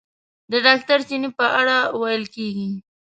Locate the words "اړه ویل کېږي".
1.59-2.69